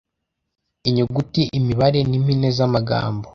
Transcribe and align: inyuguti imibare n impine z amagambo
inyuguti 0.87 1.41
imibare 1.57 1.99
n 2.09 2.11
impine 2.17 2.47
z 2.57 2.59
amagambo 2.67 3.27